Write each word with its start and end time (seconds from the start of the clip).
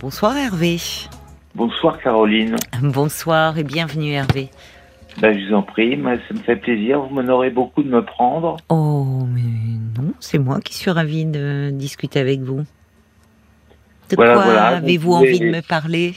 Bonsoir 0.00 0.36
Hervé. 0.36 0.76
Bonsoir 1.56 1.98
Caroline. 2.00 2.54
Bonsoir 2.82 3.58
et 3.58 3.64
bienvenue 3.64 4.12
Hervé. 4.12 4.48
Ben, 5.20 5.36
je 5.36 5.48
vous 5.48 5.54
en 5.54 5.62
prie, 5.62 6.00
ça 6.00 6.34
me 6.34 6.38
fait 6.38 6.54
plaisir. 6.54 7.00
Vous 7.00 7.12
m'honorez 7.12 7.50
beaucoup 7.50 7.82
de 7.82 7.88
me 7.88 8.04
prendre. 8.04 8.58
Oh, 8.68 9.26
mais 9.26 9.40
non, 10.00 10.12
c'est 10.20 10.38
moi 10.38 10.60
qui 10.60 10.74
suis 10.74 10.92
ravie 10.92 11.24
de 11.24 11.70
discuter 11.72 12.20
avec 12.20 12.40
vous. 12.40 12.60
De 14.10 14.14
Voilà, 14.14 14.34
quoi 14.34 14.44
voilà, 14.44 14.66
avez-vous 14.76 15.10
vous 15.10 15.16
envie 15.16 15.40
de 15.40 15.46
me 15.46 15.66
parler? 15.66 16.14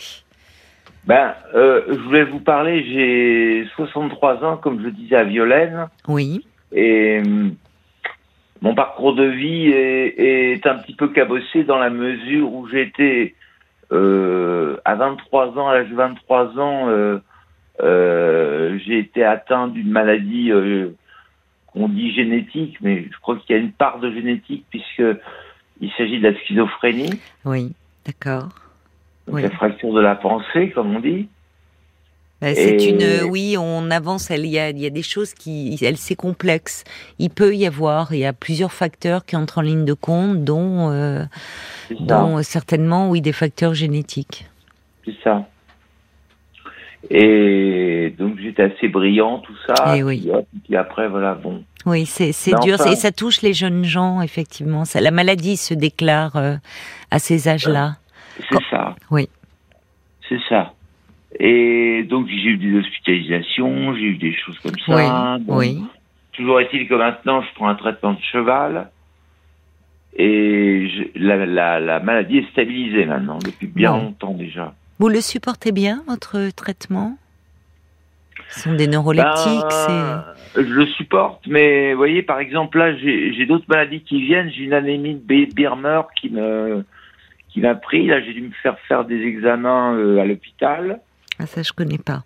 Ben, 1.07 1.33
euh, 1.55 1.81
je 1.89 1.97
voulais 2.01 2.23
vous 2.23 2.39
parler, 2.39 2.83
j'ai 2.83 3.67
63 3.75 4.43
ans, 4.45 4.57
comme 4.57 4.83
je 4.83 4.89
disais 4.89 5.15
à 5.15 5.23
Violaine, 5.23 5.87
Oui, 6.07 6.45
et 6.71 7.19
hum, 7.25 7.55
mon 8.61 8.75
parcours 8.75 9.15
de 9.15 9.23
vie 9.25 9.71
est, 9.71 10.53
est 10.53 10.67
un 10.67 10.75
petit 10.75 10.93
peu 10.93 11.07
cabossé 11.07 11.63
dans 11.63 11.79
la 11.79 11.89
mesure 11.89 12.53
où 12.53 12.69
été, 12.69 13.35
euh, 13.91 14.77
à 14.85 14.95
23 14.95 15.57
ans, 15.57 15.67
à 15.67 15.75
l'âge 15.75 15.89
de 15.89 15.95
23 15.95 16.59
ans, 16.59 16.89
euh, 16.89 17.19
euh, 17.81 18.77
j'ai 18.85 18.99
été 18.99 19.23
atteint 19.23 19.67
d'une 19.67 19.89
maladie 19.89 20.51
qu'on 21.67 21.89
dit 21.89 22.13
génétique, 22.13 22.77
mais 22.81 23.05
je 23.11 23.19
crois 23.21 23.37
qu'il 23.37 23.55
y 23.55 23.59
a 23.59 23.61
une 23.61 23.71
part 23.71 23.99
de 23.99 24.11
génétique 24.11 24.65
puisque 24.69 25.03
il 25.81 25.91
s'agit 25.97 26.19
de 26.19 26.29
la 26.29 26.37
schizophrénie. 26.39 27.19
oui, 27.45 27.73
d'accord. 28.05 28.49
Oui. 29.27 29.43
la 29.43 29.51
fracture 29.51 29.93
de 29.93 30.01
la 30.01 30.15
pensée, 30.15 30.71
comme 30.71 30.95
on 30.95 30.99
dit. 30.99 31.29
Ben, 32.41 32.55
c'est 32.55 32.75
Et- 32.75 32.89
une, 32.89 33.29
oui, 33.29 33.55
on 33.59 33.91
avance. 33.91 34.29
Il 34.31 34.47
y 34.47 34.57
a, 34.57 34.69
il 34.71 34.79
y 34.79 34.85
a 34.87 34.89
des 34.89 35.03
choses 35.03 35.33
qui, 35.35 35.77
elle, 35.83 35.97
c'est 35.97 36.15
complexe. 36.15 36.83
Il 37.19 37.29
peut 37.29 37.55
y 37.55 37.67
avoir, 37.67 38.13
il 38.13 38.19
y 38.19 38.25
a 38.25 38.33
plusieurs 38.33 38.71
facteurs 38.71 39.25
qui 39.25 39.35
entrent 39.35 39.59
en 39.59 39.61
ligne 39.61 39.85
de 39.85 39.93
compte, 39.93 40.43
dont, 40.43 40.89
euh, 40.89 41.23
dont 41.99 42.39
euh, 42.39 42.41
certainement, 42.41 43.09
oui, 43.11 43.21
des 43.21 43.31
facteurs 43.31 43.75
génétiques. 43.75 44.47
C'est 45.05 45.15
ça. 45.23 45.45
Et 47.09 48.13
donc 48.17 48.37
j'étais 48.39 48.63
assez 48.63 48.87
brillant, 48.87 49.39
tout 49.39 49.55
ça. 49.67 49.95
Eh 49.97 50.03
oui. 50.03 50.21
Puis, 50.21 50.31
hop, 50.31 50.47
puis 50.65 50.75
après, 50.75 51.09
voilà, 51.09 51.33
bon. 51.33 51.63
Oui, 51.85 52.05
c'est 52.05 52.31
c'est 52.31 52.53
dur 52.61 52.75
enfin- 52.79 52.91
et 52.91 52.95
ça 52.95 53.11
touche 53.11 53.41
les 53.41 53.53
jeunes 53.53 53.83
gens 53.83 54.21
effectivement. 54.21 54.85
Ça, 54.85 55.01
la 55.01 55.09
maladie 55.11 55.57
se 55.57 55.73
déclare 55.73 56.35
euh, 56.35 56.55
à 57.09 57.17
ces 57.19 57.47
âges-là. 57.47 57.95
C'est 58.37 58.45
Quand- 58.51 58.61
ça. 58.69 58.95
Oui. 59.09 59.29
C'est 60.29 60.39
ça. 60.47 60.73
Et 61.39 62.03
donc 62.09 62.27
j'ai 62.27 62.49
eu 62.49 62.57
des 62.57 62.77
hospitalisations, 62.77 63.95
j'ai 63.95 64.01
eu 64.03 64.17
des 64.17 64.35
choses 64.35 64.59
comme 64.59 64.77
ça. 64.85 64.95
oui, 65.37 65.43
Bon, 65.45 65.57
oui. 65.57 65.81
Toujours 66.33 66.59
est-il 66.59 66.87
que 66.87 66.95
maintenant 66.95 67.41
je 67.41 67.47
prends 67.55 67.67
un 67.69 67.75
traitement 67.75 68.13
de 68.13 68.21
cheval. 68.31 68.89
Et 70.17 70.89
je- 70.89 71.19
la, 71.19 71.45
la, 71.45 71.79
la 71.79 71.99
maladie 72.01 72.39
est 72.39 72.49
stabilisée 72.51 73.05
maintenant, 73.05 73.39
depuis 73.39 73.67
bien 73.67 73.91
Bon. 73.93 73.99
longtemps 74.03 74.33
déjà. 74.33 74.73
Vous 74.99 75.07
le 75.07 75.21
supportez 75.21 75.71
bien 75.71 76.03
votre 76.07 76.49
traitement? 76.55 77.17
Ce 78.49 78.61
sont 78.61 78.75
des 78.75 78.87
neuroleptiques. 78.87 79.63
Ben, 79.87 80.25
je 80.55 80.61
le 80.61 80.85
supporte, 80.87 81.47
mais 81.47 81.93
vous 81.93 81.97
voyez, 81.97 82.21
par 82.23 82.39
exemple, 82.39 82.77
là, 82.77 82.95
j'ai 82.97 83.45
d'autres 83.45 83.65
maladies 83.69 84.01
qui 84.01 84.21
viennent. 84.21 84.49
J'ai 84.51 84.63
une 84.63 84.73
anémie 84.73 85.15
de 85.15 85.53
Birmer 85.53 86.01
qui 86.19 86.29
me 86.29 86.83
qui 87.49 87.61
m'a 87.61 87.75
pris. 87.75 88.07
Là, 88.07 88.21
j'ai 88.21 88.33
dû 88.33 88.41
me 88.41 88.51
faire 88.61 88.77
faire 88.87 89.05
des 89.05 89.21
examens 89.21 89.93
euh, 89.95 90.19
à 90.19 90.25
l'hôpital. 90.25 90.99
Ah, 91.41 91.45
ça 91.47 91.61
je 91.63 91.71
connais 91.73 91.97
pas. 91.97 92.23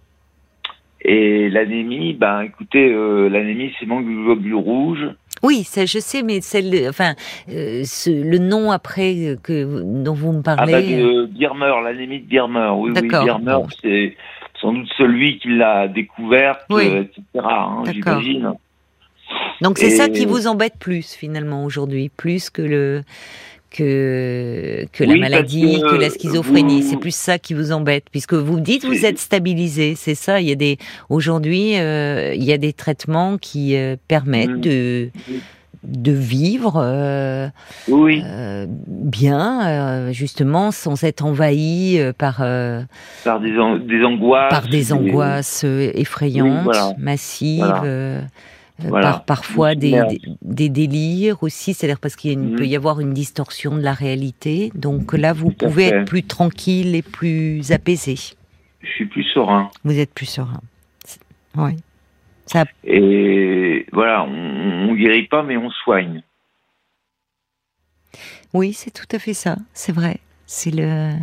Et 1.01 1.49
l'anémie, 1.49 2.13
ben, 2.13 2.41
écoutez, 2.41 2.91
euh, 2.91 3.29
l'anémie, 3.29 3.71
c'est 3.79 3.85
manque 3.85 4.05
de 4.05 4.11
globules 4.11 4.55
rouges. 4.55 5.07
Oui, 5.43 5.63
ça 5.63 5.85
je 5.85 5.99
sais, 5.99 6.23
mais 6.23 6.41
celle, 6.41 6.87
enfin, 6.89 7.13
euh, 7.51 7.83
ce- 7.83 8.09
le 8.09 8.39
nom 8.39 8.71
après 8.71 9.13
euh, 9.15 9.35
que 9.35 9.83
dont 10.03 10.13
vous 10.13 10.31
me 10.31 10.39
Ah 10.47 10.55
parlez. 10.55 10.71
bah, 10.71 10.81
de 10.81 11.25
Birmer, 11.27 11.73
l'anémie 11.83 12.19
de 12.21 12.25
Birmer. 12.25 12.71
Oui, 12.75 12.91
oui. 12.95 13.07
Birmer, 13.07 13.53
Bon. 13.53 13.67
c'est 13.81 14.15
sans 14.59 14.73
doute 14.73 14.87
celui 14.97 15.37
qui 15.37 15.49
l'a 15.49 15.87
découverte, 15.87 16.61
Oui. 16.71 16.85
etc. 16.87 17.21
hein. 17.35 17.83
J'imagine. 17.91 18.53
Donc 19.61 19.77
c'est 19.77 19.89
ça 19.91 20.09
qui 20.09 20.25
vous 20.25 20.47
embête 20.47 20.75
plus 20.79 21.13
finalement 21.13 21.65
aujourd'hui, 21.65 22.09
plus 22.09 22.49
que 22.49 22.61
le 22.61 23.01
que 23.75 24.85
que 24.91 25.03
la 25.03 25.13
Oui, 25.13 25.19
maladie, 25.19 25.79
que, 25.81 25.91
que 25.91 25.95
la 25.95 26.09
schizophrénie. 26.09 26.81
vous- 26.81 26.89
C'est 26.89 26.97
plus 26.97 27.15
ça 27.15 27.37
qui 27.39 27.53
vous 27.53 27.71
embête, 27.71 28.05
puisque 28.11 28.33
vous 28.33 28.59
dites 28.59 28.85
vous 28.85 28.93
C'est- 28.93 29.09
êtes 29.09 29.19
stabilisé. 29.19 29.93
C'est 29.95 30.15
ça. 30.15 30.41
Il 30.41 30.47
y 30.47 30.51
a 30.51 30.55
des 30.55 30.77
aujourd'hui 31.09 31.77
euh, 31.77 32.33
il 32.35 32.43
y 32.43 32.53
a 32.53 32.57
des 32.57 32.73
traitements 32.73 33.37
qui 33.37 33.75
euh, 33.75 33.95
permettent 34.07 34.49
Mm. 34.49 34.61
de 34.61 35.09
de 35.83 36.11
vivre 36.11 36.81
euh, 36.83 37.47
Oui, 37.89 38.23
bien, 38.87 40.11
justement, 40.11 40.71
sans 40.71 41.03
être 41.03 41.23
envahi 41.23 41.99
par 42.17 42.37
par 43.23 43.39
des, 43.39 43.59
an- 43.59 43.77
des 43.77 44.03
angoisses. 44.03 44.49
par 44.49 44.67
des 44.67 44.93
angoisses 44.93 45.63
effrayantes, 45.63 46.49
Oui, 46.49 46.63
voilà. 46.63 46.93
massives, 46.97 47.59
Voilà. 47.59 48.21
Euh, 48.83 48.87
Voilà. 48.89 49.11
par 49.11 49.25
parfois 49.25 49.75
des, 49.75 49.91
Merde. 49.91 50.09
des, 50.09 50.19
des 50.41 50.69
délires 50.69 51.41
aussi, 51.43 51.73
c'est-à-dire 51.73 51.99
parce 51.99 52.15
qu'il 52.15 52.37
Mhm. 52.39 52.55
peut 52.57 52.65
y 52.67 52.75
avoir 52.75 52.99
une 52.99 53.13
distorsion 53.13 53.75
de 53.77 53.81
la 53.81 53.93
réalité. 53.93 54.71
Donc 54.75 55.13
là, 55.13 55.33
vous 55.33 55.51
Tout 55.51 55.67
pouvez 55.67 55.85
être 55.85 56.05
plus 56.05 56.23
tranquille 56.23 56.93
et 56.95 57.01
plus 57.01 57.71
apaisé. 57.71 58.15
Je 58.81 58.87
suis 58.89 59.05
plus 59.05 59.23
serein. 59.33 59.69
Vous 59.83 59.97
êtes 59.99 60.13
plus 60.13 60.25
serein. 60.27 60.61
Oui. 61.55 61.71
Ça, 62.47 62.65
Et 62.83 63.87
voilà, 63.91 64.23
on, 64.23 64.89
on 64.89 64.93
guérit 64.93 65.27
pas, 65.27 65.41
mais 65.41 65.57
on 65.57 65.69
soigne. 65.71 66.21
oui, 68.53 68.73
c'est 68.73 68.91
tout 68.91 69.07
à 69.15 69.19
fait 69.19 69.33
ça. 69.33 69.55
C'est 69.73 69.91
vrai. 69.91 70.19
C'est 70.45 70.69
le, 70.71 71.13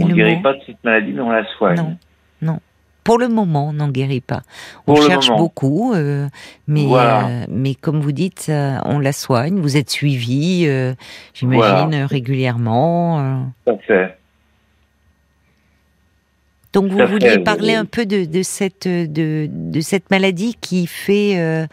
On 0.00 0.06
le 0.08 0.14
guérit 0.14 0.36
mot. 0.36 0.42
pas 0.42 0.52
de 0.54 0.60
cette 0.66 0.82
maladie, 0.84 1.12
mais 1.12 1.20
on 1.20 1.30
la 1.30 1.44
soigne. 1.56 1.76
Non, 1.76 1.98
non. 2.42 2.60
Pour 3.06 3.18
le 3.18 3.28
moment, 3.28 3.68
on 3.68 3.72
n'en 3.72 3.88
guérit 3.88 4.20
pas. 4.20 4.42
On 4.88 4.94
Pour 4.94 5.02
cherche 5.06 5.28
beaucoup, 5.38 5.94
euh, 5.94 6.26
mais 6.66 6.84
Voilà. 6.86 7.26
euh, 7.28 7.44
mais 7.48 7.76
comme 7.76 8.00
vous 8.00 8.10
dites, 8.10 8.46
euh, 8.48 8.78
on 8.84 8.98
la 8.98 9.12
soigne. 9.12 9.60
Vous 9.60 9.76
êtes 9.76 9.90
suivi, 9.90 10.64
euh, 10.66 10.92
j'imagine 11.32 11.90
Voilà. 11.90 12.06
régulièrement. 12.06 13.20
euh. 13.20 13.36
Tout 13.64 13.72
à 13.72 13.78
fait. 13.78 14.18
Donc 16.72 16.90
vous 16.90 17.06
vouliez 17.06 17.38
parler 17.38 17.74
un 17.74 17.84
peu 17.86 18.04
de, 18.06 18.24
de 18.24 18.42
cette 18.42 18.86
de, 18.88 19.48
de 19.50 19.80
cette 19.80 20.10
maladie 20.10 20.56
qui 20.60 20.86
fait 20.88 21.66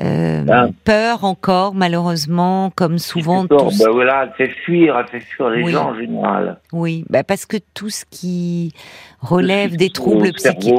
euh, 0.00 0.40
euh, 0.40 0.44
Ben. 0.44 0.70
peur 0.84 1.24
encore, 1.24 1.74
malheureusement, 1.74 2.70
comme 2.74 2.98
souvent. 2.98 3.42
D'accord, 3.42 3.68
tous- 3.70 3.78
bah 3.84 3.90
voilà, 3.92 4.24
elle 4.24 4.32
fait 4.48 4.52
fuir, 4.54 4.96
elle 4.98 5.08
fait 5.08 5.20
fuir 5.20 5.50
les 5.50 5.62
Oui. 5.64 5.72
gens 5.72 5.90
en 5.90 5.94
général. 5.96 6.58
Oui, 6.72 7.04
bah 7.10 7.24
parce 7.24 7.46
que 7.46 7.56
tout 7.74 7.90
ce 7.90 8.04
qui 8.10 8.72
relève 9.20 9.72
des 9.76 9.84
ce 9.86 9.90
qui 9.90 9.92
troubles 9.92 10.32
psychiatriques, 10.32 10.74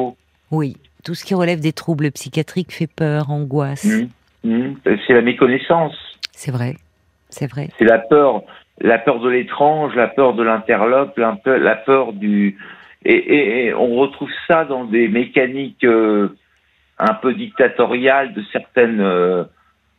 oui, 0.51 0.77
tout 1.03 1.15
ce 1.15 1.23
qui 1.25 1.33
relève 1.35 1.59
des 1.59 1.73
troubles 1.73 2.11
psychiatriques 2.11 2.71
fait 2.73 2.87
peur, 2.87 3.29
angoisse. 3.29 3.85
Hum, 3.85 4.09
hum. 4.45 4.75
C'est 5.07 5.13
la 5.13 5.21
méconnaissance. 5.21 5.93
C'est 6.31 6.51
vrai, 6.51 6.75
c'est 7.29 7.47
vrai. 7.49 7.69
C'est 7.77 7.85
la 7.85 7.99
peur, 7.99 8.43
la 8.81 8.97
peur 8.97 9.19
de 9.19 9.29
l'étrange, 9.29 9.93
la 9.95 10.07
peur 10.07 10.33
de 10.33 10.43
l'interlope, 10.43 11.17
la 11.17 11.33
peur, 11.33 11.59
la 11.59 11.75
peur 11.75 12.13
du. 12.13 12.57
Et, 13.05 13.13
et- 13.13 13.65
et 13.67 13.73
on 13.73 13.95
retrouve 13.95 14.29
ça 14.47 14.65
dans 14.65 14.83
des 14.85 15.07
mécaniques 15.07 15.83
euh, 15.85 16.35
un 16.99 17.13
peu 17.13 17.33
dictatoriales 17.33 18.33
de 18.33 18.43
certaines, 18.51 18.99
euh, 19.01 19.43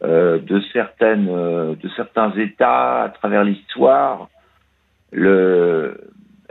euh, 0.03 0.39
de 0.39 0.61
certaines, 0.73 1.29
euh, 1.31 1.75
de 1.75 1.89
certains 1.97 2.33
États 2.37 3.03
à 3.05 3.09
travers 3.09 3.43
l'histoire. 3.45 4.29
Le, 5.13 5.99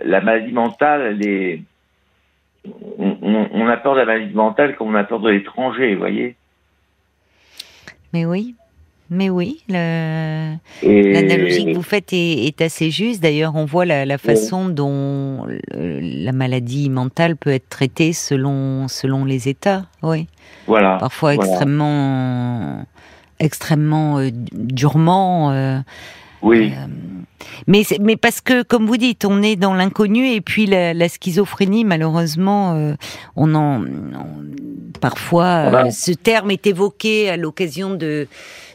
la 0.04 0.22
maladie 0.22 0.52
mentale, 0.52 1.02
elle 1.02 1.28
est. 1.28 1.62
On, 2.98 3.18
on- 3.22 3.50
on 3.54 3.68
a 3.68 3.78
peur 3.78 3.94
de 3.94 4.00
la 4.00 4.06
maladie 4.06 4.34
mentale 4.34 4.76
comme 4.76 4.90
on 4.90 4.96
a 4.96 5.04
peur 5.06 5.20
de 5.22 5.30
l'étranger, 5.30 5.94
vous 5.94 6.00
voyez. 6.00 6.36
Mais 8.12 8.26
oui, 8.26 8.56
mais 9.10 9.30
oui, 9.30 9.64
l'analogie 10.84 11.66
que 11.66 11.74
vous 11.76 11.82
faites 11.84 12.14
est, 12.14 12.46
est 12.46 12.62
assez 12.62 12.92
juste. 12.92 13.22
D'ailleurs, 13.22 13.56
on 13.56 13.66
voit 13.66 13.86
la, 13.86 14.06
la 14.06 14.18
façon 14.18 14.70
dont 14.70 15.46
la 15.76 16.32
maladie 16.32 16.90
mentale 16.90 17.36
peut 17.36 17.52
être 17.52 17.70
traitée 17.70 18.14
selon 18.14 18.88
selon 18.88 19.26
les 19.26 19.48
États. 19.50 19.86
Oui, 20.04 20.28
Voilà. 20.68 20.98
parfois 21.00 21.36
voilà. 21.36 21.50
extrêmement 21.52 22.86
extrêmement 23.40 24.18
euh, 24.20 24.30
durement. 24.54 25.52
euh, 25.52 25.80
Oui. 26.42 26.74
Euh, 26.76 26.88
mais, 27.68 27.84
mais 28.02 28.18
parce 28.18 28.42
que, 28.42 28.64
comme 28.64 28.86
vous 28.86 28.98
dites, 28.98 29.24
on 29.24 29.42
est 29.42 29.56
dans 29.56 29.74
l'inconnu 29.74 30.28
et 30.28 30.42
puis 30.42 30.66
la, 30.66 30.94
la 30.94 31.08
schizophrénie, 31.08 31.86
malheureusement, 31.86 32.74
euh, 32.74 32.96
on 33.38 33.56
en, 33.56 33.82
on- 33.82 33.86
parfois, 35.00 35.70
Voilà. 35.70 35.88
euh, 35.88 35.92
ce 35.92 36.12
terme 36.12 36.52
est 36.52 36.68
évoqué 36.68 37.30
à 37.30 37.38
l'occasion 37.38 37.92
de, 37.92 38.28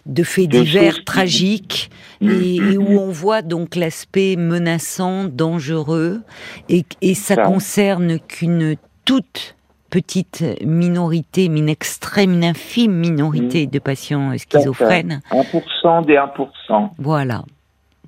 de 0.06 0.22
faits 0.22 0.48
De 0.48 0.60
divers 0.62 0.94
choses 0.96 1.04
tragiques 1.04 1.90
Mm, 2.20 2.30
et, 2.30 2.60
mm, 2.60 2.72
et 2.72 2.78
où 2.78 2.92
mm. 2.92 2.98
on 2.98 3.10
voit 3.10 3.42
donc 3.42 3.76
l'aspect 3.76 4.36
menaçant, 4.36 5.24
dangereux 5.24 6.22
et, 6.68 6.84
et 7.02 7.14
ça 7.14 7.34
Ça. 7.36 7.42
concerne 7.42 8.18
qu'une 8.18 8.76
toute 9.04 9.56
petite 9.90 10.44
minorité, 10.64 11.44
une 11.44 11.68
extrême, 11.68 12.32
une 12.32 12.44
infime 12.44 12.92
minorité 12.94 13.66
de 13.66 13.78
patients 13.78 14.36
schizophrènes. 14.36 15.20
1% 15.30 16.04
des 16.06 16.14
1%. 16.14 16.90
Voilà. 16.98 17.44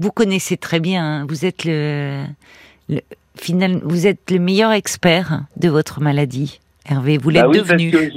Vous 0.01 0.11
connaissez 0.11 0.57
très 0.57 0.81
bien, 0.81 1.05
hein, 1.05 1.27
vous 1.29 1.45
êtes 1.45 1.65
le, 1.65 2.25
finalement, 3.37 3.81
vous 3.85 4.07
êtes 4.07 4.31
le 4.31 4.39
meilleur 4.39 4.73
expert 4.73 5.43
de 5.57 5.69
votre 5.69 6.01
maladie, 6.01 6.61
Hervé. 6.89 7.19
Vous 7.19 7.31
l'êtes 7.31 7.43
Bah 7.43 7.49
oui, 7.51 7.59
devenu. 7.59 7.91
Parce 7.91 8.05
que 8.05 8.11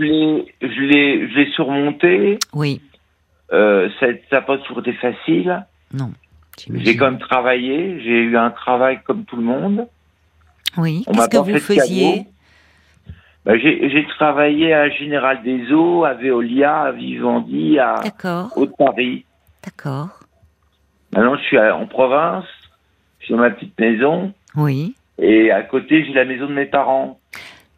je 0.61 0.81
l'ai, 0.81 1.51
surmonté. 1.53 2.37
Oui, 2.53 2.81
Euh, 3.51 3.89
ça 3.99 4.07
n'a 4.31 4.41
pas 4.41 4.57
toujours 4.59 4.79
été 4.79 4.93
facile. 4.93 5.65
non. 5.93 6.11
J'ai 6.75 6.97
quand 6.97 7.05
même 7.11 7.19
travaillé. 7.19 8.01
J'ai 8.01 8.21
eu 8.23 8.35
un 8.37 8.49
travail 8.51 8.99
comme 9.05 9.23
tout 9.23 9.37
le 9.37 9.43
monde. 9.43 9.87
Oui, 10.77 11.05
qu'est-ce 11.07 11.29
que 11.29 11.37
vous 11.37 11.57
faisiez? 11.57 12.25
Bah, 13.45 13.57
j'ai, 13.57 14.05
travaillé 14.17 14.73
à 14.73 14.89
Général 14.89 15.41
des 15.43 15.71
Eaux, 15.71 16.03
à 16.03 16.13
Veolia, 16.13 16.81
à 16.81 16.91
Vivendi, 16.91 17.79
à 17.79 18.01
Haute-Paris. 18.57 19.23
d'accord. 19.63 20.19
Maintenant, 21.13 21.37
je 21.37 21.43
suis 21.43 21.57
à- 21.57 21.75
en 21.75 21.87
province. 21.87 22.45
Je 23.19 23.25
suis 23.25 23.33
dans 23.33 23.39
ma 23.39 23.49
petite 23.51 23.79
maison. 23.79 24.33
Oui, 24.55 24.95
Et 25.17 25.51
à 25.51 25.63
côté, 25.63 26.03
j'ai 26.05 26.13
la 26.13 26.25
maison 26.25 26.45
de 26.47 26.53
mes 26.53 26.65
parents. 26.65 27.19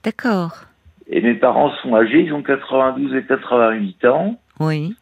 d'accord. 0.04 0.64
Et 1.12 1.22
mes 1.22 1.36
parents 1.36 1.72
sont 1.84 1.94
âgés, 1.96 2.22
ils 2.24 2.34
ont 2.34 2.42
92 2.42 3.13
et 3.16 3.24
88 3.25 4.06
ans. 4.06 4.40
Oui. 4.60 4.96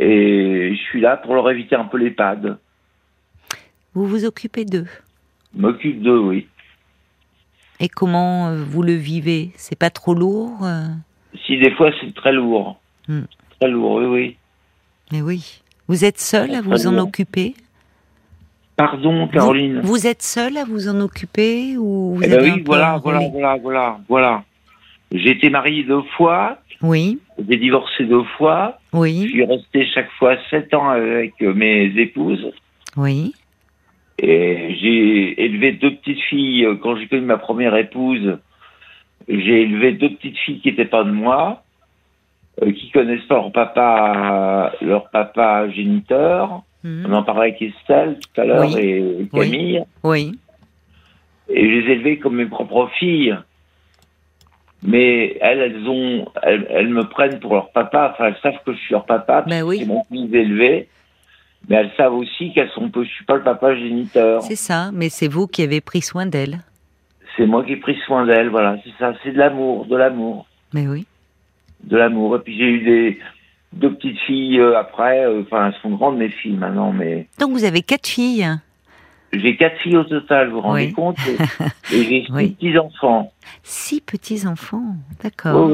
Et 0.00 0.74
je 0.74 0.80
suis 0.82 1.00
là 1.00 1.16
pour 1.16 1.34
leur 1.34 1.48
éviter 1.50 1.76
un 1.76 1.84
peu 1.84 1.96
l'EHPAD. 1.96 2.58
Vous 3.94 4.06
vous 4.06 4.24
occupez 4.24 4.64
d'eux? 4.64 4.86
M'occupe 5.54 6.02
d'eux, 6.02 6.18
oui. 6.18 6.48
Et 7.80 7.88
comment 7.88 8.48
euh, 8.48 8.64
vous 8.64 8.82
le 8.82 8.94
vivez? 8.94 9.52
C'est 9.56 9.78
pas 9.78 9.90
trop 9.90 10.14
lourd 10.14 10.64
euh? 10.64 10.88
Si 11.46 11.56
des 11.58 11.70
fois 11.72 11.90
c'est 12.00 12.12
très 12.14 12.32
lourd. 12.32 12.80
Hmm. 13.06 13.22
Très 13.60 13.68
lourd, 13.70 13.94
oui, 13.96 14.06
oui. 14.06 14.36
Mais 15.12 15.22
oui. 15.22 15.62
Vous 15.86 16.04
êtes 16.04 16.18
seul 16.18 16.54
à 16.54 16.60
vous 16.60 16.86
en 16.86 16.92
lourd. 16.92 17.04
occuper? 17.08 17.54
Pardon, 18.76 19.26
Caroline. 19.28 19.80
Vous, 19.80 19.88
vous 19.88 20.06
êtes 20.06 20.22
seul 20.22 20.56
à 20.56 20.64
vous 20.64 20.88
en 20.88 21.00
occuper 21.00 21.76
ou 21.76 22.14
vous 22.16 22.22
Eh 22.22 22.26
avez 22.32 22.36
ben 22.36 22.50
un 22.50 22.54
oui, 22.56 22.62
voilà, 22.66 22.98
voilà, 23.02 23.28
voilà, 23.28 23.56
voilà, 23.56 24.00
voilà. 24.08 24.44
J'ai 25.12 25.30
été 25.30 25.48
marié 25.50 25.84
deux 25.84 26.02
fois, 26.16 26.58
Oui, 26.82 27.18
j'ai 27.38 27.56
divorcé 27.56 28.04
deux 28.04 28.24
fois, 28.36 28.78
je 28.92 28.98
oui, 28.98 29.28
suis 29.28 29.44
resté 29.44 29.86
chaque 29.86 30.10
fois 30.18 30.36
sept 30.50 30.72
ans 30.74 30.88
avec 30.90 31.40
mes 31.40 31.86
épouses, 31.96 32.52
oui. 32.96 33.32
et 34.18 34.76
j'ai 34.80 35.44
élevé 35.44 35.72
deux 35.72 35.94
petites 35.94 36.20
filles. 36.28 36.66
Quand 36.82 36.96
j'ai 36.96 37.06
connu 37.06 37.22
ma 37.22 37.38
première 37.38 37.74
épouse, 37.76 38.38
j'ai 39.28 39.62
élevé 39.62 39.92
deux 39.92 40.10
petites 40.10 40.36
filles 40.38 40.60
qui 40.60 40.68
n'étaient 40.68 40.84
pas 40.84 41.04
de 41.04 41.10
moi, 41.10 41.62
euh, 42.62 42.70
qui 42.72 42.90
connaissent 42.90 43.24
pas 43.28 43.36
leur 43.36 43.52
papa, 43.52 44.72
leur 44.82 45.08
papa 45.10 45.70
géniteur. 45.70 46.62
Mhm. 46.84 47.06
On 47.08 47.12
en 47.14 47.22
parlait 47.22 47.48
avec 47.48 47.62
Estelle 47.62 48.18
tout 48.20 48.40
à 48.40 48.44
l'heure 48.44 48.72
Oui. 48.74 48.80
et 48.80 49.28
Camille. 49.32 49.82
Oui, 50.04 50.38
et 51.48 51.64
je 51.64 51.74
les 51.80 51.88
ai 51.88 51.92
élevées 51.94 52.18
comme 52.18 52.36
mes 52.36 52.44
propres 52.46 52.90
filles. 52.98 53.34
Mais 54.82 55.36
elles, 55.40 55.58
elles 55.58 55.88
ont, 55.88 56.26
elles, 56.42 56.66
elles 56.70 56.88
me 56.88 57.02
prennent 57.04 57.40
pour 57.40 57.54
leur 57.54 57.70
papa. 57.72 58.12
Enfin, 58.14 58.26
elles 58.28 58.36
savent 58.42 58.62
que 58.64 58.72
je 58.72 58.78
suis 58.78 58.92
leur 58.92 59.04
papa. 59.06 59.44
Ben 59.46 59.62
oui. 59.62 59.84
C'est 60.10 60.16
les 60.16 60.36
ai 60.38 60.40
élevées. 60.42 60.88
Mais 61.68 61.76
elles 61.76 61.90
savent 61.96 62.14
aussi 62.14 62.52
qu'elles 62.52 62.70
sont, 62.70 62.88
que 62.88 63.02
je 63.02 63.08
suis 63.08 63.24
pas 63.24 63.36
le 63.36 63.42
papa 63.42 63.74
géniteur. 63.74 64.42
c'est 64.42 64.54
ça. 64.56 64.90
Mais 64.92 65.08
c'est 65.08 65.26
vous 65.28 65.46
qui 65.48 65.62
avez 65.62 65.80
pris 65.80 66.00
soin 66.02 66.26
d'elle. 66.26 66.60
C'est 67.36 67.46
moi 67.46 67.64
qui 67.64 67.72
ai 67.72 67.76
pris 67.76 67.96
soin 68.06 68.24
d'elles. 68.24 68.48
Voilà, 68.48 68.76
c'est 68.84 68.92
ça. 68.98 69.12
C'est 69.24 69.32
de 69.32 69.38
l'amour, 69.38 69.86
de 69.86 69.96
l'amour, 69.96 70.46
Mais 70.72 70.86
oui. 70.86 71.06
de 71.84 71.96
l'amour. 71.96 72.36
Et 72.36 72.38
puis 72.40 72.56
j'ai 72.56 72.64
eu 72.68 72.80
des 72.84 73.18
deux 73.72 73.92
petites 73.94 74.18
filles 74.20 74.60
euh, 74.60 74.78
après. 74.78 75.24
euh, 75.26 75.42
Enfin, 75.42 75.66
elles 75.66 75.80
sont 75.82 75.90
grandes 75.90 76.16
mes 76.18 76.28
filles 76.30 76.56
maintenant, 76.56 76.92
mais 76.92 77.26
Donc 77.40 77.50
vous 77.50 77.64
avez 77.64 77.82
quatre 77.82 78.06
filles. 78.06 78.46
J'ai 79.32 79.56
quatre 79.56 79.78
filles 79.78 79.96
au 79.96 80.04
total. 80.04 80.48
Vous 80.48 80.56
vous 80.56 80.60
rendez 80.62 80.86
Oui. 80.86 80.92
compte 80.92 81.16
Et, 81.28 81.36
j'ai 82.02 82.24
six 82.24 82.32
Oui. 82.32 82.50
petits 82.50 82.78
enfants. 82.78 83.32
Six 83.62 84.00
petits-enfants. 84.00 84.96
D'accord. 85.22 85.70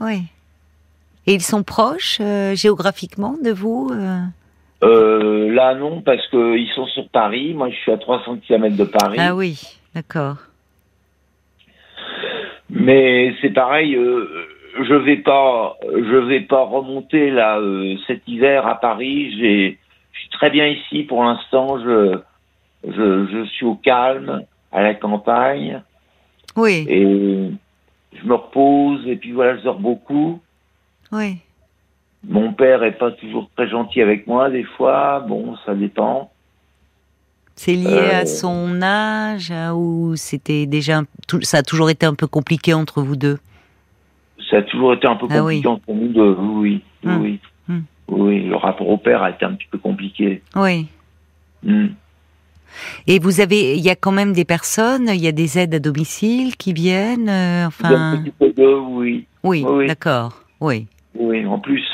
Oui. 0.00 0.22
Et 1.26 1.34
ils 1.34 1.42
sont 1.42 1.62
proches 1.62 2.18
euh, 2.20 2.54
géographiquement 2.56 3.36
de 3.42 3.50
vous 3.52 3.90
euh? 3.92 4.18
Euh, 4.82 5.52
là, 5.52 5.74
non, 5.76 6.00
parce 6.00 6.26
qu'ils 6.28 6.68
sont 6.74 6.86
sur 6.86 7.08
Paris. 7.10 7.54
Moi, 7.54 7.70
je 7.70 7.76
suis 7.76 7.92
à 7.92 7.98
300 7.98 8.38
km 8.38 8.76
de 8.76 8.84
Paris. 8.84 9.18
Ah 9.20 9.34
oui, 9.36 9.60
d'accord. 9.94 10.38
Mais 12.70 13.34
c'est 13.40 13.50
pareil, 13.50 13.94
euh, 13.94 14.28
je 14.82 14.94
vais 14.94 15.18
pas, 15.18 15.76
je 15.84 16.16
vais 16.16 16.40
pas 16.40 16.62
remonter 16.64 17.30
là 17.30 17.60
cet 18.06 18.26
hiver 18.26 18.66
à 18.66 18.80
Paris. 18.80 19.36
J'ai, 19.38 19.78
je 20.12 20.18
suis 20.20 20.30
très 20.30 20.50
bien 20.50 20.66
ici 20.66 21.02
pour 21.04 21.22
l'instant. 21.22 21.78
Je, 21.78 22.18
je, 22.86 23.26
je 23.26 23.44
suis 23.46 23.66
au 23.66 23.74
calme, 23.76 24.42
à 24.72 24.82
la 24.82 24.94
campagne, 24.94 25.82
Oui, 26.56 26.84
et 26.88 27.50
je 28.14 28.26
me 28.26 28.34
repose. 28.34 29.06
Et 29.06 29.16
puis 29.16 29.32
voilà, 29.32 29.56
je 29.58 29.62
dors 29.62 29.78
beaucoup. 29.78 30.40
oui. 31.12 31.38
Mon 32.28 32.52
père 32.52 32.84
est 32.84 32.92
pas 32.98 33.10
toujours 33.10 33.50
très 33.56 33.68
gentil 33.68 34.00
avec 34.00 34.28
moi 34.28 34.48
des 34.48 34.62
fois. 34.62 35.24
Bon, 35.28 35.56
ça 35.66 35.74
dépend. 35.74 36.30
C'est 37.56 37.74
lié 37.74 37.88
Euh, 37.90 38.20
à 38.20 38.26
son 38.26 38.80
âge 38.80 39.50
hein, 39.50 39.74
ou 39.74 40.14
c'était 40.14 40.66
déjà 40.66 41.02
ça 41.42 41.58
a 41.58 41.62
toujours 41.64 41.90
été 41.90 42.06
un 42.06 42.14
peu 42.14 42.28
compliqué 42.28 42.74
entre 42.74 43.02
vous 43.02 43.16
deux? 43.16 43.38
Ça 44.48 44.58
a 44.58 44.62
toujours 44.62 44.92
été 44.94 45.08
un 45.08 45.16
peu 45.16 45.26
Ah 45.30 45.38
compliqué 45.40 45.66
entre 45.66 45.92
nous 45.92 46.08
deux. 46.12 46.36
Oui, 46.38 46.82
oui, 47.02 47.10
Hum, 47.10 47.22
oui. 47.22 47.40
hum. 47.68 47.82
Oui, 48.06 48.42
le 48.44 48.54
rapport 48.54 48.88
au 48.88 48.98
père 48.98 49.22
a 49.24 49.30
été 49.30 49.44
un 49.44 49.54
petit 49.54 49.66
peu 49.68 49.78
compliqué. 49.78 50.42
Oui. 50.54 50.86
Hum. 51.66 51.90
Et 53.06 53.18
vous 53.18 53.40
avez, 53.40 53.74
il 53.76 53.80
y 53.82 53.90
a 53.90 53.96
quand 53.96 54.12
même 54.12 54.32
des 54.32 54.44
personnes, 54.44 55.08
il 55.08 55.20
y 55.20 55.28
a 55.28 55.32
des 55.32 55.58
aides 55.58 55.74
à 55.74 55.78
domicile 55.78 56.56
qui 56.56 56.72
viennent. 56.72 57.28
euh, 57.28 57.64
Un 57.64 57.66
enfin, 57.68 58.20
petit 58.24 58.30
peu 58.32 58.52
de, 58.52 58.66
oui, 58.66 59.26
oui, 59.42 59.64
oui, 59.66 59.72
oui. 59.78 59.86
d'accord. 59.86 60.42
Oui, 60.60 60.86
oui, 61.14 61.44
en 61.46 61.58
plus. 61.58 61.84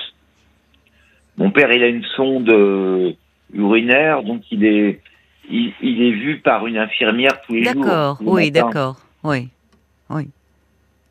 Mon 1.37 1.51
père, 1.51 1.73
il 1.73 1.83
a 1.83 1.87
une 1.89 2.05
sonde 2.17 2.49
euh, 2.51 3.13
urinaire, 3.53 4.23
donc 4.23 4.43
il 4.51 4.65
est, 4.65 5.01
il, 5.51 5.73
il 5.83 6.03
est 6.03 6.13
vu 6.13 6.41
par 6.41 6.67
une 6.67 6.77
infirmière 6.79 7.41
tous 7.47 7.55
les 7.55 7.65
jours. 7.65 7.85
d'accord. 7.85 8.19
Oui, 8.21 8.51
d'accord. 8.51 8.97
Oui. 9.25 9.49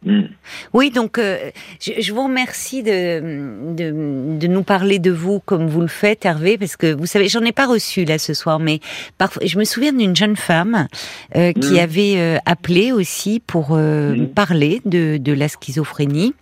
Hum. 0.08 0.30
Oui, 0.74 0.90
donc 0.92 1.18
euh, 1.18 1.52
je, 1.82 1.92
je 2.00 2.14
vous 2.14 2.24
remercie 2.24 2.82
de, 2.84 3.74
de, 3.76 4.38
de 4.38 4.48
nous 4.48 4.64
parler 4.64 5.00
de 5.00 5.12
vous 5.12 5.40
comme 5.42 5.68
vous 5.68 5.82
le 5.82 5.88
faites, 5.88 6.26
Hervé, 6.26 6.58
parce 6.58 6.78
que 6.78 6.94
vous 6.94 7.06
savez, 7.06 7.28
j'en 7.28 7.42
ai 7.44 7.52
pas 7.52 7.68
reçu 7.68 8.06
là 8.06 8.18
ce 8.18 8.34
soir, 8.34 8.60
mais 8.60 8.80
parfois, 9.18 9.42
je 9.46 9.58
me 9.60 9.64
souviens 9.66 9.94
d'une 9.94 10.16
jeune 10.16 10.36
femme 10.36 10.88
euh, 11.36 11.52
qui 11.54 11.74
Mm. 11.74 11.80
avait 11.80 12.14
euh, 12.18 12.38
appelé 12.46 12.92
aussi 12.92 13.42
pour 13.46 13.76
Mm. 13.76 14.28
parler 14.34 14.82
de, 14.86 15.18
de 15.18 15.34
la 15.34 15.48
schizophrénie 15.48 16.34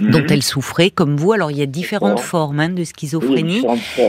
dont 0.00 0.24
elle 0.28 0.42
souffrait, 0.42 0.90
comme 0.90 1.16
vous. 1.16 1.32
Alors 1.32 1.52
il 1.52 1.58
y 1.58 1.62
a 1.62 1.66
différentes 1.66 2.18
formes 2.20 2.58
hein, 2.58 2.68
de 2.68 2.82
schizophrénie, 2.82 3.64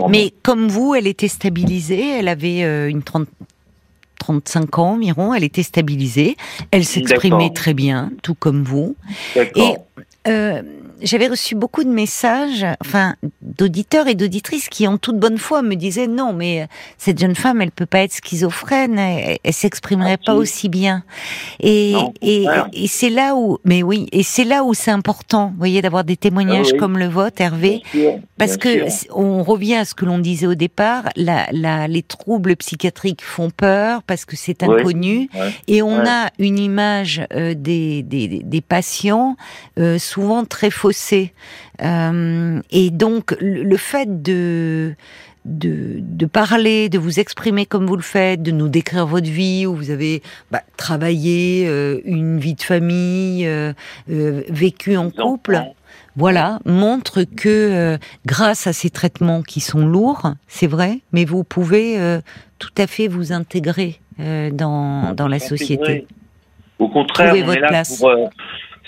mais 0.10 0.34
comme 0.42 0.68
vous, 0.68 0.96
elle 0.96 1.06
était 1.06 1.28
stabilisée, 1.28 2.18
elle 2.20 2.28
avait 2.28 2.62
une 2.90 3.04
30 3.04 3.28
35 4.26 4.80
ans 4.80 4.94
environ, 4.94 5.36
elle 5.36 5.44
était 5.44 5.62
stabilisée, 5.62 6.36
elle 6.72 6.84
s'exprimait 6.84 7.52
très 7.54 7.76
bien, 7.76 8.12
tout 8.24 8.34
comme 8.34 8.64
vous. 8.64 8.96
D'accord. 9.36 9.86
Euh, 10.28 10.64
j'avais 11.02 11.28
reçu 11.28 11.56
beaucoup 11.56 11.84
de 11.84 11.90
messages, 11.90 12.66
enfin, 12.82 13.16
d'auditeurs 13.42 14.08
et 14.08 14.16
d'auditrices 14.16 14.70
qui, 14.70 14.88
en 14.88 14.98
toute 14.98 15.18
bonne 15.20 15.38
foi, 15.38 15.62
me 15.62 15.76
disaient 15.76 16.08
non, 16.08 16.34
mais 16.34 16.62
euh, 16.64 16.66
cette 16.98 17.20
jeune 17.20 17.36
femme, 17.36 17.62
elle 17.62 17.72
peut 17.72 17.86
pas 17.86 18.00
être 18.00 18.14
schizophrène, 18.14 18.98
elle, 19.00 19.38
elle 19.44 19.54
s'exprimerait 19.54 20.18
pas 20.18 20.34
si. 20.34 20.38
aussi 20.38 20.70
bien. 20.70 21.04
Et, 21.60 21.94
Non, 21.94 22.14
et, 22.22 22.46
et 22.74 22.88
c'est 22.88 23.10
là 23.10 23.36
où, 23.36 23.58
mais 23.66 23.84
oui, 23.84 24.08
et 24.12 24.24
c'est 24.24 24.44
là 24.46 24.64
où 24.64 24.74
c'est 24.74 24.92
important, 24.92 25.48
vous 25.50 25.58
voyez, 25.58 25.82
d'avoir 25.82 26.04
des 26.04 26.18
témoignages 26.18 26.68
Ah 26.70 26.74
oui. 26.74 26.80
comme 26.80 26.98
le 26.98 27.08
vôtre, 27.08 27.42
Hervé. 27.42 27.82
Bien 27.94 28.02
sûr, 28.12 28.20
Parce 28.38 28.58
bien 28.58 28.84
que 28.86 28.90
sûr. 28.90 29.18
on 29.18 29.44
revient 29.44 29.76
à 29.76 29.86
ce 29.86 29.94
que 29.96 30.06
l'on 30.06 30.20
disait 30.20 30.48
au 30.48 30.56
départ, 30.56 31.10
la, 31.16 31.48
la, 31.52 31.88
les 31.88 32.04
troubles 32.04 32.56
psychiatriques 32.56 33.24
font 33.24 33.50
peur 33.50 34.04
parce 34.04 34.26
que 34.26 34.36
c'est 34.36 34.64
inconnu 34.64 35.30
et 35.68 35.82
on 35.82 35.96
Ouais. 36.00 36.10
a 36.10 36.30
une 36.40 36.60
image 36.60 37.22
euh, 37.34 37.54
des, 37.56 38.04
des, 38.04 38.28
des 38.44 38.62
patients 38.62 39.36
euh, 39.80 39.98
souvent 39.98 40.44
très 40.46 40.70
Euh, 41.82 42.62
et 42.72 42.90
donc 42.90 43.36
le, 43.40 43.78
fait 43.78 44.22
de, 44.22 44.96
de, 45.46 45.98
de 46.00 46.26
parler, 46.26 46.90
de 46.90 46.98
vous 46.98 47.20
exprimer 47.20 47.66
comme 47.66 47.86
vous 47.86 47.96
le 47.96 48.02
faites, 48.02 48.42
de 48.42 48.52
nous 48.52 48.70
décrire 48.70 49.06
votre 49.06 49.30
vie 49.30 49.66
où 49.66 49.76
vous 49.76 49.92
avez 49.92 50.22
bah, 50.52 50.62
travaillé, 50.78 51.66
euh, 51.68 52.00
une 52.06 52.40
vie 52.40 52.56
de 52.56 52.62
famille, 52.62 53.46
euh, 53.48 53.74
vécu 54.08 54.98
en 54.98 55.10
couple 55.10 55.62
voilà, 56.18 56.60
montre 56.64 57.24
que 57.24 57.98
grâce 58.26 58.68
à 58.68 58.74
ces 58.74 58.90
traitements 58.90 59.42
qui 59.42 59.60
sont 59.60 59.86
lourds, 59.86 60.34
c'est 60.48 60.66
vrai, 60.66 61.00
mais 61.12 61.26
vous 61.26 61.44
pouvez 61.44 62.00
tout 62.58 62.72
à 62.78 62.88
fait 62.88 63.10
vous 63.10 63.34
intégrer 63.34 64.00
dans, 64.18 65.14
dans 65.14 65.28
la 65.28 65.40
société. 65.40 66.08
Au 66.80 66.88
contraire, 66.88 67.28
Trouvez 67.28 67.44
on 67.44 67.46
votre 67.48 67.58
est 67.58 67.62
là 67.62 67.68
place. 67.68 67.98
pour. 67.98 68.12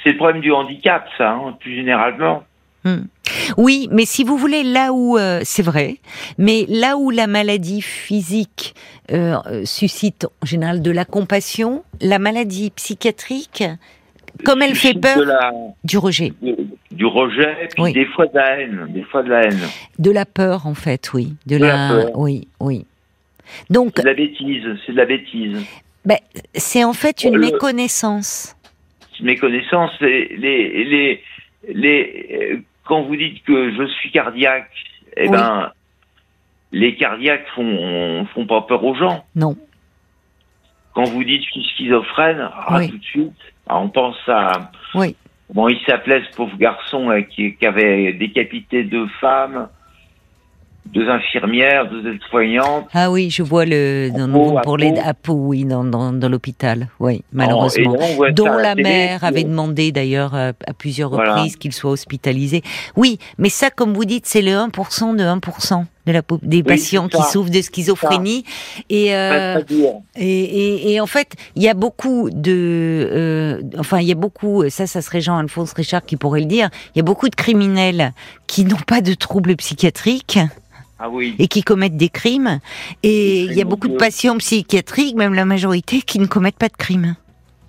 C'est 0.03 0.11
le 0.11 0.17
problème 0.17 0.41
du 0.41 0.51
handicap, 0.51 1.07
ça, 1.17 1.31
hein, 1.31 1.55
plus 1.59 1.75
généralement. 1.75 2.43
Hmm. 2.83 3.05
Oui, 3.57 3.89
mais 3.91 4.05
si 4.05 4.23
vous 4.23 4.37
voulez, 4.37 4.63
là 4.63 4.93
où 4.93 5.17
euh, 5.17 5.41
c'est 5.43 5.63
vrai, 5.63 5.97
mais 6.37 6.65
là 6.69 6.97
où 6.97 7.09
la 7.09 7.27
maladie 7.27 7.81
physique 7.81 8.75
euh, 9.11 9.35
suscite 9.65 10.25
en 10.41 10.45
général 10.45 10.81
de 10.81 10.91
la 10.91 11.03
compassion, 11.05 11.83
la 12.01 12.19
maladie 12.19 12.69
psychiatrique, 12.71 13.63
comme 14.45 14.61
elle 14.61 14.75
fait 14.75 14.93
peur, 14.93 15.25
la- 15.25 15.51
du 15.83 15.97
rejet, 15.97 16.33
du 16.91 17.05
rejet, 17.05 17.67
puis 17.73 17.83
Oui. 17.83 17.93
des 17.93 18.05
fois 18.05 18.27
de 18.27 18.35
la 18.35 18.59
haine, 18.59 18.85
des 18.89 19.03
fois 19.03 19.23
de 19.23 19.29
la 19.29 19.41
haine. 19.45 19.59
de 19.97 20.11
la 20.11 20.25
peur 20.25 20.67
en 20.67 20.75
fait, 20.75 21.11
oui, 21.13 21.33
de, 21.47 21.57
De 21.57 21.65
la, 21.65 21.67
la 21.67 21.89
peur. 21.89 22.11
oui, 22.19 22.47
oui. 22.59 22.85
Donc, 23.69 23.93
C'est 23.95 24.03
de 24.03 24.07
la 24.07 24.13
bêtise, 24.13 24.63
c'est 24.85 24.91
de 24.91 24.97
la 24.97 25.05
bêtise. 25.05 25.57
ben, 26.05 26.17
c'est 26.53 26.83
en 26.83 26.93
fait 26.93 27.23
une 27.23 27.35
Le- 27.35 27.39
méconnaissance. 27.51 28.55
Mes 29.21 29.35
connaissances, 29.35 29.91
les, 30.01 30.27
les, 30.37 30.83
les, 30.83 31.23
les- 31.73 32.27
euh, 32.53 32.57
quand 32.85 33.01
vous 33.03 33.15
dites 33.15 33.43
que 33.43 33.71
je 33.71 33.83
suis 33.87 34.11
cardiaque, 34.11 34.69
eh 35.15 35.23
Oui. 35.23 35.31
ben, 35.31 35.71
les 36.71 36.95
cardiaques 36.95 37.47
font, 37.55 38.25
font 38.33 38.45
pas 38.45 38.61
peur 38.61 38.83
aux 38.83 38.95
gens. 38.95 39.25
Non. 39.35 39.55
Quand 40.93 41.03
vous 41.05 41.23
dites 41.23 41.43
je 41.43 41.51
suis 41.51 41.63
schizophrène, 41.75 42.49
ah, 42.53 42.77
Oui. 42.79 42.89
tout 42.89 42.97
de 42.97 43.03
suite, 43.03 43.31
ah, 43.67 43.79
on 43.79 43.89
pense 43.89 44.17
à, 44.27 44.71
Oui. 44.95 45.15
Bon, 45.53 45.69
il 45.69 45.79
s'appelait 45.85 46.21
ce 46.29 46.35
pauvre 46.35 46.57
garçon 46.57 47.07
là, 47.09 47.21
qui, 47.21 47.55
qui 47.55 47.65
avait 47.65 48.11
décapité 48.13 48.83
deux 48.83 49.07
femmes, 49.21 49.69
deux 50.93 51.07
infirmières, 51.09 51.89
deux 51.89 52.11
aides-soignantes. 52.13 52.87
Ah 52.93 53.11
oui, 53.11 53.29
je 53.29 53.43
vois 53.43 53.65
le 53.65 54.09
dans, 54.09 54.61
pour 54.61 54.77
les 54.77 54.93
oui, 55.29 55.65
dans, 55.65 55.83
dans, 55.83 56.13
dans 56.13 56.29
l'hôpital, 56.29 56.87
oui, 56.99 57.15
Et 57.15 57.23
malheureusement. 57.31 57.95
là, 57.95 58.31
dont 58.31 58.57
la 58.57 58.75
mère 58.75 59.23
avait 59.23 59.43
demandé 59.43 59.91
d'ailleurs 59.91 60.35
à, 60.35 60.47
à 60.49 60.73
plusieurs 60.77 61.09
Voilà. 61.09 61.35
reprises 61.35 61.55
qu'il 61.55 61.73
soit 61.73 61.91
hospitalisé. 61.91 62.61
Oui, 62.95 63.19
mais 63.37 63.49
ça, 63.49 63.69
comme 63.69 63.93
vous 63.93 64.05
dites, 64.05 64.25
c'est 64.25 64.41
le 64.41 64.51
1% 64.51 65.15
de 65.15 65.23
1% 65.23 65.85
de 66.05 66.11
la, 66.13 66.21
des 66.41 66.63
patients 66.63 67.07
qui 67.09 67.21
souffrent 67.21 67.51
de 67.51 67.61
schizophrénie. 67.61 68.45
Et, 68.89 69.13
euh, 69.15 69.61
et, 70.15 70.25
et, 70.25 70.93
et 70.93 71.01
en 71.01 71.05
fait, 71.05 71.33
il 71.55 71.63
y 71.63 71.69
a 71.69 71.73
beaucoup 71.73 72.29
de, 72.31 73.09
euh, 73.11 73.61
enfin, 73.77 73.99
il 73.99 74.07
y 74.07 74.11
a 74.11 74.15
beaucoup, 74.15 74.69
ça, 74.69 74.87
ça 74.87 75.01
serait 75.01 75.21
Jean-Alphonse 75.21 75.73
Richard 75.73 76.05
qui 76.05 76.15
pourrait 76.15 76.39
le 76.39 76.45
dire. 76.45 76.69
Il 76.95 76.99
y 76.99 77.01
a 77.01 77.03
beaucoup 77.03 77.29
de 77.29 77.35
criminels 77.35 78.13
qui 78.47 78.63
n'ont 78.63 78.77
pas 78.87 79.01
de 79.01 79.13
troubles 79.13 79.55
psychiatriques 79.57 80.39
Ah 80.99 81.09
oui. 81.09 81.35
et 81.37 81.47
qui 81.47 81.63
commettent 81.63 81.97
des 81.97 82.09
crimes. 82.09 82.59
Et 83.03 83.41
il 83.43 83.53
y 83.53 83.61
a 83.61 83.65
beaucoup 83.65 83.87
de 83.87 83.95
patients 83.97 84.37
psychiatriques, 84.37 85.15
même 85.15 85.33
la 85.33 85.45
majorité, 85.45 86.01
qui 86.01 86.19
ne 86.19 86.25
commettent 86.25 86.57
pas 86.57 86.69
de 86.69 86.77
crimes. 86.77 87.15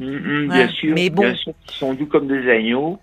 Mm, 0.01 0.07
mm, 0.07 0.47
Voilà. 0.47 0.65
Bien 0.67 0.75
sûr. 0.75 0.95
Mais 0.95 1.11
bon. 1.11 1.23
Bien 1.23 1.35
sûr, 1.35 1.53
qui 1.67 1.77
sont 1.77 1.93
doux 1.95 2.07
comme 2.07 2.27
des 2.29 2.51
agneaux, 2.51 2.99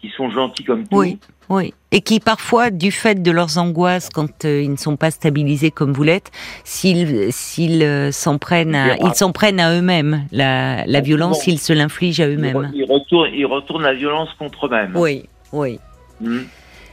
qui 0.00 0.10
sont 0.16 0.28
gentils 0.30 0.64
comme 0.64 0.82
tout. 0.86 0.96
Oui, 0.98 1.18
oui. 1.48 1.72
Et 1.92 2.00
qui 2.02 2.20
parfois, 2.20 2.70
du 2.70 2.90
fait 2.90 3.22
de 3.22 3.30
leurs 3.30 3.56
angoisses, 3.56 4.10
quand 4.10 4.44
euh, 4.44 4.60
ils 4.62 4.70
ne 4.70 4.76
sont 4.76 4.96
pas 4.96 5.10
stabilisés 5.10 5.70
comme 5.70 5.92
vous 5.94 6.02
l'êtes, 6.02 6.30
s'ils 6.64 7.32
s'ils 7.32 7.82
euh, 7.82 8.12
s'en 8.12 8.36
prennent 8.36 8.74
à, 8.74 8.96
ils 8.98 9.14
s'en 9.14 9.32
prennent 9.32 9.60
à 9.60 9.74
eux-mêmes. 9.74 10.26
La, 10.32 10.84
la 10.84 11.00
violence, 11.00 11.38
Absolument. 11.38 11.56
ils 11.58 11.60
se 11.64 11.72
l'infligent 11.72 12.20
à 12.20 12.26
Ils, 12.28 12.34
eux-mêmes. 12.34 12.70
ils 12.74 12.84
retournent, 12.84 13.30
ils 13.32 13.46
retournent 13.46 13.84
la 13.84 13.94
violence 13.94 14.28
contre 14.38 14.66
eux-mêmes. 14.66 14.92
Oui, 14.94 15.24
oui. 15.52 15.78
Mm. 16.20 16.40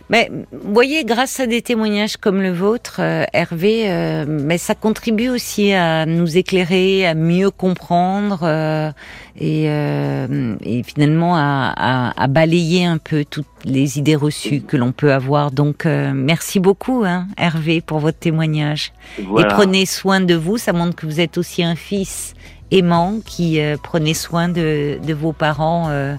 Mais 0.10 0.30
vous 0.52 0.74
voyez, 0.74 1.06
grâce 1.06 1.40
à 1.40 1.48
des 1.48 1.62
témoignages 1.62 2.18
comme 2.18 2.42
le 2.42 2.52
vôtre, 2.52 2.98
euh, 3.00 3.24
Hervé, 3.34 3.90
euh, 3.90 4.26
mais 4.28 4.58
ça 4.58 4.76
contribue 4.76 5.30
aussi 5.30 5.72
à 5.74 6.06
nous 6.06 6.38
éclairer, 6.38 7.08
à 7.08 7.14
mieux 7.14 7.50
comprendre 7.50 8.42
euh, 8.44 8.92
et, 9.40 9.66
euh, 9.70 10.56
et 10.62 10.84
finalement 10.84 11.36
à, 11.38 11.74
à- 11.76 12.22
à 12.24 12.28
balayer 12.28 12.86
un 12.86 12.98
peu 12.98 13.24
toutes 13.28 13.48
les 13.64 13.98
idées 13.98 14.18
reçues 14.18 14.62
que 14.62 14.76
l'on 14.78 14.92
peut 14.92 15.14
avoir. 15.14 15.52
Donc, 15.52 15.86
euh, 15.86 16.12
merci 16.14 16.60
beaucoup, 16.60 17.04
hein, 17.06 17.28
Hervé, 17.38 17.80
pour 17.82 18.00
votre 18.00 18.20
témoignage. 18.20 18.92
Voilà. 19.26 19.48
Et 19.48 19.50
prenez 19.50 19.86
soin 19.86 20.20
de 20.20 20.36
vous. 20.36 20.58
Ça 20.58 20.74
montre 20.74 20.96
que 20.96 21.06
vous 21.06 21.22
êtes 21.22 21.38
aussi 21.38 21.64
un 21.64 21.76
fils 21.76 22.34
aimant 22.74 23.20
qui 23.26 23.62
euh, 23.62 23.78
prenait 23.82 24.14
soin 24.14 24.50
de, 24.50 24.98
de 25.06 25.14
vos 25.14 25.32
parents 25.32 25.90
euh, 25.90 26.16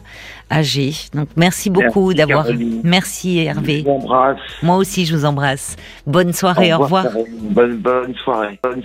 âgés. 0.50 0.92
Donc, 1.12 1.28
merci 1.36 1.68
beaucoup 1.68 2.08
Merci, 2.08 2.16
d'avoir. 2.16 2.44
Caroline. 2.46 2.80
Merci, 2.84 3.38
Hervé. 3.38 3.80
Je 3.80 3.84
vous 3.84 3.90
embrasse. 3.90 4.38
Moi 4.62 4.76
aussi, 4.76 5.04
je 5.04 5.16
vous 5.16 5.24
embrasse. 5.24 5.76
Bonne 6.06 6.32
soirée, 6.32 6.72
au 6.72 6.78
revoir. 6.78 7.06
Bonne, 7.50 7.76
bonne 7.76 8.14
soirée. 8.14 8.58
Bonne 8.62 8.82